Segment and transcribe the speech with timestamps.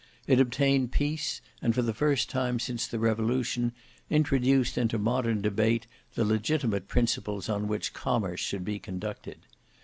[0.25, 3.71] It obtained peace, and for the first time since the Revolution
[4.09, 5.85] introduced into modern debate
[6.15, 9.45] the legitimate principles on which commerce should be conducted.